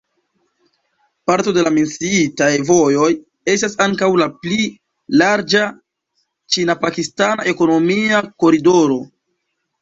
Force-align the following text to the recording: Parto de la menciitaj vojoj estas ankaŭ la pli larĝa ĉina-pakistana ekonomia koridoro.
Parto 1.31 1.51
de 1.57 1.65
la 1.65 1.71
menciitaj 1.73 2.47
vojoj 2.69 3.09
estas 3.53 3.75
ankaŭ 3.85 4.09
la 4.21 4.27
pli 4.45 4.57
larĝa 5.23 5.61
ĉina-pakistana 6.57 7.47
ekonomia 7.53 8.25
koridoro. 8.47 8.99